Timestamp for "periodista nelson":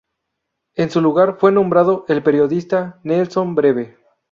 2.23-3.53